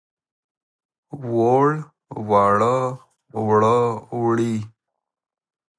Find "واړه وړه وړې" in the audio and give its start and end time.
2.29-4.55